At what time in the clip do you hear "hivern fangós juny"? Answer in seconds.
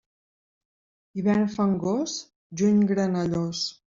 1.17-2.83